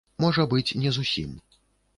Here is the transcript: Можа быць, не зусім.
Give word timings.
Можа 0.23 0.45
быць, 0.53 0.75
не 0.85 0.95
зусім. 0.97 1.37